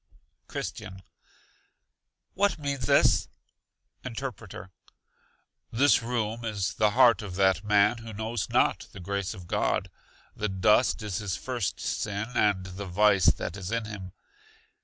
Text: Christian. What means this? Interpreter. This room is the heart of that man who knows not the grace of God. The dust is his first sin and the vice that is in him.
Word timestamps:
Christian. 0.47 1.03
What 2.33 2.57
means 2.57 2.87
this? 2.87 3.27
Interpreter. 4.03 4.71
This 5.71 6.01
room 6.01 6.43
is 6.43 6.73
the 6.73 6.89
heart 6.97 7.21
of 7.21 7.35
that 7.35 7.63
man 7.63 7.99
who 7.99 8.11
knows 8.11 8.49
not 8.49 8.87
the 8.93 8.99
grace 8.99 9.35
of 9.35 9.45
God. 9.45 9.91
The 10.35 10.49
dust 10.49 11.03
is 11.03 11.19
his 11.19 11.35
first 11.37 11.79
sin 11.79 12.29
and 12.33 12.65
the 12.65 12.87
vice 12.87 13.27
that 13.27 13.55
is 13.55 13.69
in 13.71 13.85
him. 13.85 14.13